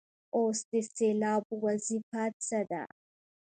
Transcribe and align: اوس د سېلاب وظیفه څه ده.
اوس 0.35 0.59
د 0.69 0.73
سېلاب 0.95 1.43
وظیفه 1.63 2.23
څه 2.45 2.59
ده. 2.69 2.83